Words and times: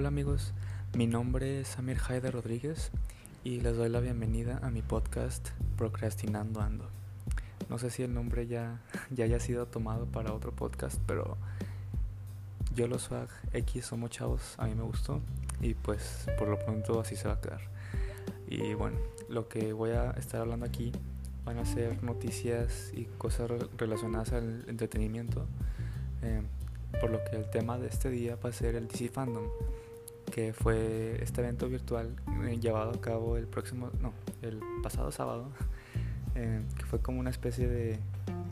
Hola 0.00 0.08
amigos, 0.08 0.54
mi 0.96 1.06
nombre 1.06 1.60
es 1.60 1.68
Samir 1.68 1.98
Haida 2.08 2.30
Rodríguez 2.30 2.90
y 3.44 3.60
les 3.60 3.76
doy 3.76 3.90
la 3.90 4.00
bienvenida 4.00 4.58
a 4.62 4.70
mi 4.70 4.80
podcast 4.80 5.50
Procrastinando 5.76 6.62
Ando. 6.62 6.88
No 7.68 7.78
sé 7.78 7.90
si 7.90 8.02
el 8.02 8.14
nombre 8.14 8.46
ya, 8.46 8.80
ya 9.10 9.26
haya 9.26 9.38
sido 9.40 9.66
tomado 9.66 10.06
para 10.06 10.32
otro 10.32 10.52
podcast, 10.52 10.98
pero 11.06 11.36
yo 12.74 12.88
lo 12.88 12.98
swag 12.98 13.28
X 13.52 13.84
somos 13.84 14.08
chavos, 14.08 14.54
a 14.56 14.64
mí 14.64 14.74
me 14.74 14.84
gustó 14.84 15.20
y 15.60 15.74
pues 15.74 16.26
por 16.38 16.48
lo 16.48 16.58
pronto 16.58 16.98
así 16.98 17.14
se 17.14 17.28
va 17.28 17.34
a 17.34 17.40
quedar. 17.42 17.60
Y 18.48 18.72
bueno, 18.72 18.96
lo 19.28 19.48
que 19.48 19.74
voy 19.74 19.90
a 19.90 20.12
estar 20.12 20.40
hablando 20.40 20.64
aquí 20.64 20.92
van 21.44 21.58
a 21.58 21.66
ser 21.66 22.02
noticias 22.02 22.90
y 22.94 23.04
cosas 23.04 23.50
relacionadas 23.76 24.32
al 24.32 24.64
entretenimiento. 24.66 25.44
Eh, 26.22 26.40
por 26.98 27.10
lo 27.10 27.22
que 27.24 27.36
el 27.36 27.48
tema 27.50 27.78
de 27.78 27.88
este 27.88 28.10
día 28.10 28.36
va 28.36 28.50
a 28.50 28.52
ser 28.52 28.74
el 28.74 28.88
DC 28.88 29.08
Fandom, 29.08 29.44
que 30.30 30.52
fue 30.52 31.22
este 31.22 31.40
evento 31.40 31.68
virtual 31.68 32.14
eh, 32.44 32.58
llevado 32.60 32.90
a 32.90 33.00
cabo 33.00 33.36
el 33.36 33.46
próximo, 33.46 33.90
no, 34.00 34.12
el 34.42 34.60
pasado 34.82 35.10
sábado, 35.12 35.48
eh, 36.34 36.62
que 36.76 36.84
fue 36.84 37.00
como 37.00 37.20
una 37.20 37.30
especie 37.30 37.68
de, 37.68 37.98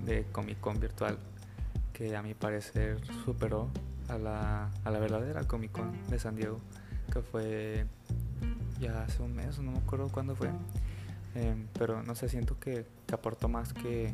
de 0.05 0.25
Comic 0.33 0.61
Con 0.61 0.81
virtual 0.81 1.19
que 1.93 2.17
a 2.17 2.23
mi 2.23 2.35
parecer 2.35 3.01
superó 3.25 3.69
a 4.09 4.19
la, 4.19 4.71
a 4.85 4.91
la 4.91 4.99
verdadera 4.99 5.45
Comic 5.45 5.73
Con 5.73 5.93
de 6.09 6.19
San 6.19 6.37
Diego, 6.37 6.61
que 7.13 7.23
fue 7.23 7.87
ya 8.81 9.03
hace 9.03 9.23
un 9.23 9.35
mes, 9.35 9.59
no 9.59 9.73
me 9.73 9.79
acuerdo 9.79 10.09
cuándo 10.09 10.37
fue, 10.37 10.51
eh, 11.35 11.57
pero 11.79 12.03
no 12.03 12.15
sé, 12.15 12.29
siento 12.29 12.59
que, 12.59 12.87
que 13.07 13.15
aportó 13.15 13.49
más 13.49 13.73
que 13.73 14.13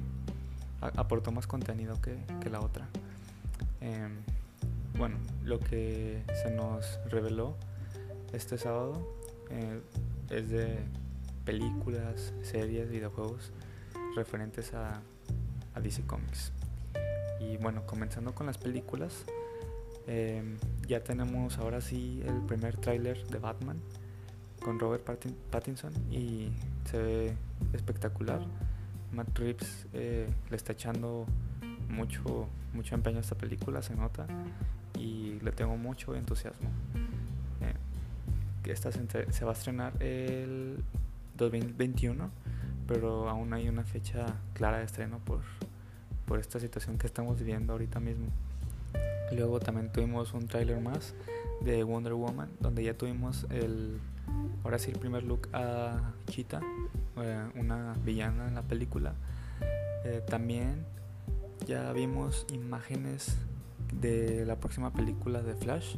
aportó 0.81 1.33
más 1.33 1.47
contenido 1.47 2.01
que, 2.01 2.19
que 2.41 2.51
la 2.51 2.61
otra. 2.61 2.89
Eh, 3.81 4.09
bueno, 4.97 5.17
lo 5.43 5.59
que 5.59 6.23
se 6.43 6.51
nos 6.51 7.01
reveló 7.11 7.57
este 8.33 8.59
sábado 8.59 9.17
eh, 9.51 9.81
es 10.31 10.51
de 10.51 10.79
películas, 11.45 12.33
series, 12.43 12.91
videojuegos 12.91 13.53
referentes 14.17 14.73
a, 14.75 15.03
DC 15.83 16.07
Comics. 16.07 16.53
Y 17.41 17.57
bueno, 17.57 17.85
comenzando 17.85 18.35
con 18.35 18.47
las 18.47 18.59
películas, 18.59 19.25
eh, 20.07 20.57
ya 20.87 21.03
tenemos 21.03 21.59
ahora 21.59 21.81
sí 21.81 22.23
el 22.25 22.41
primer 22.43 22.77
tráiler 22.77 23.27
de 23.27 23.39
Batman 23.39 23.81
con 24.63 24.79
Robert 24.79 25.05
Pattinson 25.51 25.93
y 26.11 26.51
se 26.91 27.03
ve 27.03 27.37
espectacular. 27.73 28.41
Matt 29.13 29.37
Reeves 29.37 29.87
eh, 29.93 30.29
le 30.49 30.57
está 30.57 30.73
echando 30.73 31.27
mucho, 31.89 32.49
mucho 32.73 32.95
empeño 32.95 33.19
a 33.19 33.21
esta 33.21 33.35
película, 33.37 33.83
se 33.83 33.95
nota, 33.95 34.27
y 34.99 35.39
le 35.41 35.53
tengo 35.53 35.77
mucho 35.77 36.15
entusiasmo. 36.15 36.69
Eh, 37.61 38.71
esta 38.71 38.91
se, 38.93 39.45
va 39.45 39.51
a 39.51 39.55
estrenar 39.55 40.03
el 40.03 40.83
2021, 41.37 42.31
pero 42.87 43.29
aún 43.29 43.53
hay 43.53 43.69
una 43.69 43.85
fecha 43.85 44.27
clara 44.55 44.79
de 44.79 44.85
estreno 44.85 45.19
por, 45.19 45.41
por 46.27 46.39
esta 46.39 46.61
situación 46.61 46.99
que 46.99 47.07
estamos 47.07 47.39
viviendo 47.39 47.73
ahorita 47.73 48.01
mismo. 48.01 48.29
Luego 49.33 49.61
también 49.61 49.91
tuvimos 49.91 50.33
un 50.35 50.47
tráiler 50.47 50.81
más 50.81 51.15
de 51.61 51.83
Wonder 51.83 52.15
Woman, 52.15 52.51
donde 52.61 52.85
ya 52.85 52.95
tuvimos 52.97 53.47
el, 53.51 53.99
ahora 54.63 54.79
sí 54.79 54.91
el 54.91 54.99
primer 54.99 55.25
look 55.25 55.49
a 55.53 56.13
Cheetah, 56.29 56.61
eh, 57.17 57.45
una 57.57 57.95
villana 58.05 58.49
en 58.49 58.55
la 58.55 58.63
película. 58.63 59.15
Eh, 60.05 60.23
también 60.27 60.85
ya 61.67 61.93
vimos 61.93 62.47
imágenes 62.53 63.39
de 64.05 64.45
la 64.45 64.57
próxima 64.57 64.93
película 64.93 65.43
de 65.43 65.55
Flash, 65.55 65.97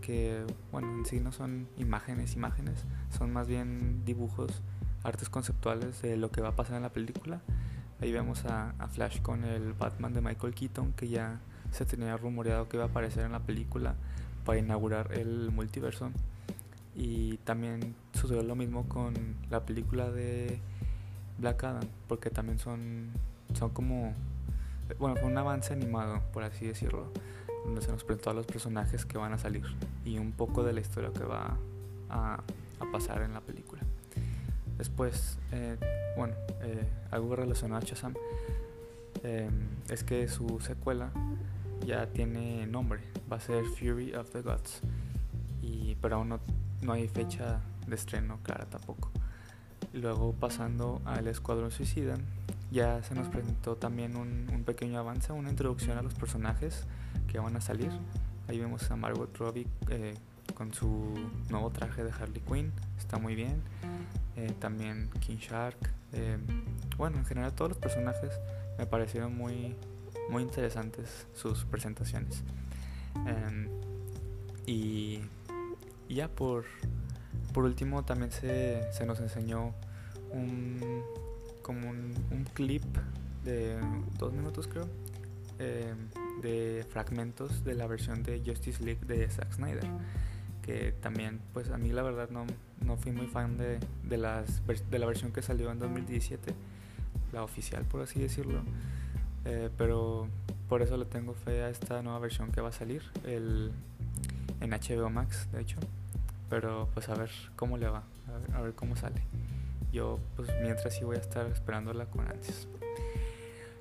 que 0.00 0.44
bueno, 0.70 0.96
en 0.96 1.04
sí 1.04 1.18
no 1.18 1.32
son 1.32 1.68
imágenes, 1.76 2.34
imágenes, 2.36 2.84
son 3.16 3.32
más 3.32 3.48
bien 3.48 4.04
dibujos, 4.04 4.62
artes 5.02 5.28
conceptuales 5.28 6.00
de 6.02 6.16
lo 6.16 6.30
que 6.30 6.40
va 6.40 6.50
a 6.50 6.56
pasar 6.56 6.76
en 6.76 6.82
la 6.82 6.92
película. 6.92 7.40
Ahí 8.00 8.12
vemos 8.12 8.44
a, 8.44 8.74
a 8.78 8.86
Flash 8.86 9.20
con 9.22 9.44
el 9.44 9.72
Batman 9.72 10.14
de 10.14 10.20
Michael 10.20 10.54
Keaton, 10.54 10.92
que 10.92 11.08
ya 11.08 11.40
se 11.72 11.84
tenía 11.84 12.16
rumoreado 12.16 12.68
que 12.68 12.76
iba 12.76 12.84
a 12.84 12.88
aparecer 12.88 13.24
en 13.24 13.32
la 13.32 13.40
película 13.40 13.96
para 14.44 14.58
inaugurar 14.58 15.12
el 15.12 15.50
multiverso. 15.50 16.12
Y 16.94 17.38
también 17.38 17.96
sucedió 18.12 18.42
lo 18.42 18.54
mismo 18.54 18.88
con 18.88 19.14
la 19.50 19.66
película 19.66 20.10
de 20.10 20.60
Black 21.38 21.64
Adam, 21.64 21.88
porque 22.06 22.30
también 22.30 22.60
son, 22.60 23.10
son 23.54 23.70
como 23.70 24.14
bueno, 24.98 25.16
fue 25.16 25.28
un 25.28 25.36
avance 25.36 25.72
animado, 25.72 26.22
por 26.32 26.44
así 26.44 26.66
decirlo, 26.66 27.12
donde 27.64 27.82
se 27.82 27.90
nos 27.90 28.04
presentó 28.04 28.30
a 28.30 28.34
los 28.34 28.46
personajes 28.46 29.04
que 29.04 29.18
van 29.18 29.32
a 29.32 29.38
salir 29.38 29.64
y 30.04 30.18
un 30.18 30.32
poco 30.32 30.62
de 30.62 30.72
la 30.72 30.80
historia 30.80 31.10
que 31.12 31.24
va 31.24 31.56
a, 32.10 32.42
pasar 32.92 33.22
en 33.22 33.34
la 33.34 33.40
película. 33.40 33.82
Después, 34.78 35.38
eh, 35.52 35.76
bueno, 36.16 36.34
eh, 36.62 36.88
algo 37.10 37.36
relacionado 37.36 37.82
a 37.82 37.84
Shazam 37.84 38.14
eh, 39.24 39.50
es 39.90 40.04
que 40.04 40.28
su 40.28 40.60
secuela 40.60 41.10
ya 41.84 42.06
tiene 42.06 42.66
nombre, 42.66 43.00
va 43.30 43.36
a 43.36 43.40
ser 43.40 43.64
Fury 43.64 44.14
of 44.14 44.30
the 44.30 44.42
Gods, 44.42 44.80
y, 45.60 45.96
pero 45.96 46.16
aún 46.16 46.28
no, 46.28 46.40
no 46.82 46.92
hay 46.92 47.08
fecha 47.08 47.60
de 47.86 47.94
estreno 47.96 48.38
clara 48.42 48.66
tampoco. 48.66 49.10
Luego 49.92 50.32
pasando 50.32 51.00
al 51.04 51.26
Escuadrón 51.26 51.70
Suicida, 51.70 52.14
ya 52.70 53.02
se 53.02 53.14
nos 53.14 53.28
presentó 53.28 53.76
también 53.76 54.16
un, 54.16 54.62
pequeño 54.64 54.98
avance, 54.98 55.32
una 55.32 55.50
introducción 55.50 55.96
a 55.96 56.02
los 56.02 56.14
personajes 56.14 56.86
que 57.26 57.38
van 57.38 57.56
a 57.56 57.60
salir. 57.60 57.90
Ahí 58.48 58.58
vemos 58.58 58.90
a 58.90 58.96
Margot 58.96 59.34
Robbie 59.36 59.66
eh, 59.88 60.14
con 60.54 60.72
su 60.72 61.14
nuevo 61.50 61.70
traje 61.70 62.04
de 62.04 62.10
Harley 62.10 62.40
Quinn, 62.40 62.72
está 62.98 63.18
muy 63.18 63.34
bien. 63.34 63.62
Eh, 64.36 64.52
también 64.58 65.10
King 65.20 65.36
Shark. 65.36 65.78
Eh, 66.12 66.38
bueno, 66.96 67.18
en 67.18 67.24
general 67.24 67.52
todos 67.52 67.70
los 67.70 67.78
personajes 67.78 68.30
me 68.78 68.86
parecieron 68.86 69.36
muy, 69.36 69.74
muy 70.30 70.42
interesantes 70.42 71.26
sus 71.34 71.64
presentaciones. 71.64 72.44
Em, 73.26 73.68
y, 74.66 75.20
ya 76.08 76.28
por, 76.28 76.64
por 77.52 77.64
último 77.64 78.04
también 78.04 78.30
se, 78.30 78.90
se 78.92 79.06
nos 79.06 79.20
enseñó 79.20 79.74
un, 80.30 81.02
como 81.62 81.90
un, 81.90 82.14
clip 82.58 82.82
de 83.44 83.78
dos 84.18 84.32
minutos 84.32 84.66
creo 84.66 84.88
eh, 85.60 85.94
de 86.42 86.84
fragmentos 86.90 87.62
de 87.62 87.76
la 87.76 87.86
versión 87.86 88.24
de 88.24 88.42
Justice 88.44 88.82
League 88.82 89.06
de 89.06 89.30
Zack 89.30 89.52
Snyder 89.52 89.86
que 90.62 90.90
también 91.00 91.40
pues 91.52 91.70
a 91.70 91.78
mí 91.78 91.90
la 91.92 92.02
verdad 92.02 92.30
no, 92.30 92.46
no 92.84 92.96
fui 92.96 93.12
muy 93.12 93.28
fan 93.28 93.56
de, 93.56 93.78
de, 94.02 94.16
las, 94.16 94.60
de 94.66 94.98
la 94.98 95.06
versión 95.06 95.30
que 95.30 95.40
salió 95.40 95.70
en 95.70 95.78
2017 95.78 96.52
la 97.32 97.44
oficial 97.44 97.84
por 97.84 98.00
así 98.00 98.18
decirlo 98.18 98.60
eh, 99.44 99.70
pero 99.78 100.26
por 100.68 100.82
eso 100.82 100.96
le 100.96 101.04
tengo 101.04 101.34
fe 101.34 101.62
a 101.62 101.70
esta 101.70 102.02
nueva 102.02 102.18
versión 102.18 102.50
que 102.50 102.60
va 102.60 102.70
a 102.70 102.72
salir 102.72 103.04
el, 103.24 103.70
en 104.60 104.70
HBO 104.70 105.10
Max 105.10 105.46
de 105.52 105.60
hecho 105.60 105.78
pero 106.50 106.88
pues 106.92 107.08
a 107.08 107.14
ver 107.14 107.30
cómo 107.54 107.78
le 107.78 107.86
va 107.86 108.02
a 108.52 108.60
ver 108.60 108.74
cómo 108.74 108.96
sale 108.96 109.22
yo 109.92 110.18
pues 110.36 110.48
mientras 110.62 110.94
sí 110.94 111.04
voy 111.04 111.16
a 111.16 111.20
estar 111.20 111.46
esperándola 111.46 112.06
con 112.06 112.26
ansias. 112.28 112.68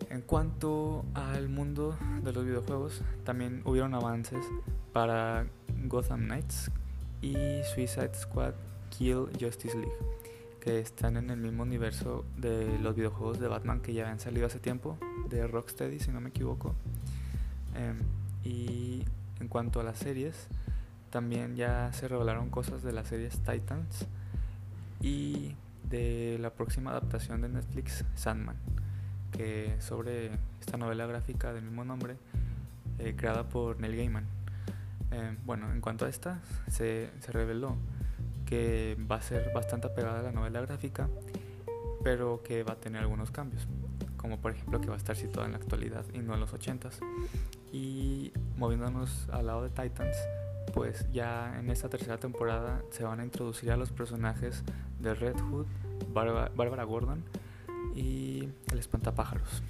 En 0.09 0.21
cuanto 0.21 1.05
al 1.13 1.49
mundo 1.49 1.97
de 2.23 2.31
los 2.31 2.45
videojuegos, 2.45 3.01
también 3.25 3.61
hubieron 3.65 3.93
avances 3.93 4.45
para 4.93 5.47
Gotham 5.85 6.25
Knights 6.25 6.71
y 7.21 7.35
Suicide 7.73 8.13
Squad 8.13 8.53
Kill 8.89 9.27
Justice 9.39 9.77
League, 9.77 9.97
que 10.61 10.79
están 10.79 11.17
en 11.17 11.29
el 11.29 11.37
mismo 11.37 11.63
universo 11.63 12.23
de 12.37 12.79
los 12.79 12.95
videojuegos 12.95 13.39
de 13.39 13.47
Batman 13.47 13.81
que 13.81 13.93
ya 13.93 14.09
han 14.09 14.19
salido 14.19 14.47
hace 14.47 14.59
tiempo, 14.59 14.97
de 15.29 15.45
Rocksteady 15.45 15.99
si 15.99 16.11
no 16.11 16.21
me 16.21 16.29
equivoco. 16.29 16.73
Em, 17.75 17.97
y 18.43 19.03
en 19.39 19.47
cuanto 19.49 19.81
a 19.81 19.83
las 19.83 19.99
series, 19.99 20.47
también 21.09 21.55
ya 21.55 21.91
se 21.93 22.07
revelaron 22.07 22.49
cosas 22.49 22.81
de 22.81 22.93
las 22.93 23.07
series 23.07 23.39
Titans 23.39 24.05
y 25.01 25.55
de 25.89 26.37
la 26.39 26.49
próxima 26.51 26.91
adaptación 26.91 27.41
de 27.41 27.49
Netflix, 27.49 28.03
Sandman, 28.15 28.57
que 29.31 29.75
sobre 29.79 30.31
esta 30.59 30.77
novela 30.77 31.05
gráfica 31.05 31.53
del 31.53 31.63
mismo 31.63 31.85
nombre, 31.85 32.17
eh, 32.99 33.15
creada 33.15 33.47
por 33.47 33.79
Neil 33.79 33.95
Gaiman. 33.95 34.25
Eh, 35.11 35.37
bueno, 35.45 35.71
en 35.71 35.81
cuanto 35.81 36.05
a 36.05 36.09
esta, 36.09 36.41
se, 36.67 37.09
se, 37.19 37.31
reveló 37.31 37.77
que 38.45 38.97
va 39.09 39.17
a 39.17 39.21
ser 39.21 39.51
bastante 39.53 39.87
apegada 39.87 40.19
a 40.19 40.23
la 40.23 40.31
novela 40.31 40.61
gráfica, 40.61 41.07
pero 42.03 42.41
que 42.43 42.63
va 42.63 42.73
a 42.73 42.75
tener 42.77 43.01
algunos 43.01 43.31
cambios, 43.31 43.67
como 44.17 44.39
por 44.39 44.51
ejemplo 44.51 44.81
que 44.81 44.87
va 44.87 44.95
a 44.95 44.97
estar 44.97 45.15
situada 45.15 45.45
en 45.45 45.53
la 45.53 45.59
actualidad 45.59 46.03
y 46.13 46.19
no 46.19 46.33
en 46.33 46.39
los 46.39 46.53
80s. 46.53 46.99
Y 47.71 48.33
moviéndonos 48.57 49.27
al 49.31 49.47
lado 49.47 49.63
de 49.63 49.69
Titans, 49.69 50.17
pues 50.73 51.05
ya 51.11 51.57
en 51.59 51.69
esta 51.69 51.89
tercera 51.89 52.17
temporada 52.17 52.81
se 52.91 53.03
van 53.03 53.19
a 53.19 53.23
introducir 53.23 53.71
a 53.71 53.77
los 53.77 53.91
personajes 53.91 54.63
de 54.99 55.13
Red 55.13 55.39
Hood, 55.39 55.65
Bárbara 56.13 56.83
Gordon 56.83 57.23
y 57.95 58.49
el 58.71 58.79
espantapájaros. 58.79 59.63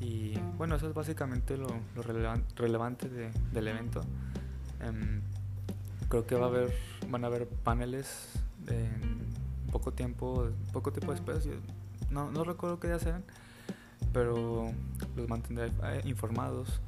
Y 0.00 0.38
bueno, 0.56 0.76
eso 0.76 0.88
es 0.88 0.94
básicamente 0.94 1.56
lo, 1.56 1.68
relevante 2.56 3.08
del 3.08 3.68
evento. 3.68 4.00
Em, 4.80 5.22
creo 6.08 6.26
que 6.26 6.36
va 6.36 6.46
a 6.46 6.48
haber, 6.48 6.72
van 7.08 7.24
a 7.24 7.26
haber 7.26 7.48
paneles 7.48 8.32
en 8.68 9.26
poco 9.70 9.92
tiempo, 9.92 10.48
poco 10.72 10.92
tiempo 10.92 11.12
después. 11.12 11.48
No, 12.10 12.30
no 12.30 12.44
recuerdo 12.44 12.78
qué 12.78 12.88
día 12.88 12.98
sean, 12.98 13.24
pero 14.12 14.72
los 15.16 15.28
mantendré 15.28 15.70
eh, 15.84 16.02
informados 16.04 16.80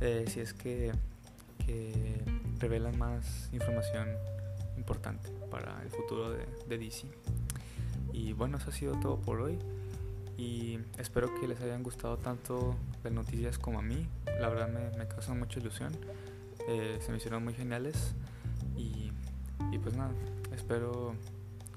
eh, 0.00 0.24
si 0.28 0.40
es 0.40 0.52
que, 0.52 0.92
que, 1.64 2.22
revelan 2.58 2.98
más 2.98 3.50
información 3.52 4.08
importante 4.78 5.28
para 5.50 5.82
el 5.82 5.90
futuro 5.90 6.30
de, 6.30 6.46
de 6.66 6.78
DC. 6.78 7.06
Y 8.14 8.32
bueno, 8.32 8.56
eso 8.56 8.70
ha 8.70 8.72
sido 8.72 8.98
todo 8.98 9.20
por 9.20 9.42
hoy 9.42 9.58
y 10.38 10.78
espero 10.98 11.34
que 11.40 11.48
les 11.48 11.60
hayan 11.60 11.82
gustado 11.82 12.18
tanto 12.18 12.76
las 13.02 13.12
noticias 13.12 13.58
como 13.58 13.78
a 13.78 13.82
mí. 13.82 14.06
La 14.40 14.48
verdad 14.48 14.68
me, 14.68 14.96
me 14.98 15.08
causan 15.08 15.38
mucha 15.38 15.60
ilusión. 15.60 15.92
Eh, 16.68 16.98
se 17.00 17.10
me 17.10 17.18
hicieron 17.18 17.44
muy 17.44 17.54
geniales 17.54 18.14
y, 18.76 19.12
y 19.72 19.78
pues 19.78 19.96
nada, 19.96 20.12
espero 20.54 21.14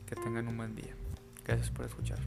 que 0.05 0.15
tengan 0.15 0.47
un 0.47 0.57
buen 0.57 0.75
día. 0.75 0.93
Gracias 1.45 1.69
por 1.69 1.85
escuchar. 1.85 2.19